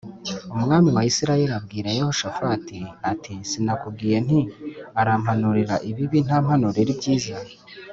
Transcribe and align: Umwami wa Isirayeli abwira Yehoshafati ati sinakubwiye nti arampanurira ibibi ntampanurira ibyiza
Umwami 0.55 0.89
wa 0.95 1.03
Isirayeli 1.09 1.53
abwira 1.59 1.95
Yehoshafati 1.97 2.77
ati 3.11 3.33
sinakubwiye 3.49 4.17
nti 4.25 4.39
arampanurira 5.01 5.75
ibibi 5.89 6.17
ntampanurira 6.25 6.91
ibyiza 6.95 7.35